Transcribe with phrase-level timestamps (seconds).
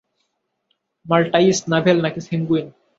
[1.05, 2.67] Maltese, navel, না কি সেঙ্গুইন?